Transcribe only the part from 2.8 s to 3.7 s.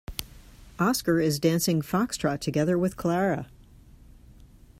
Clara.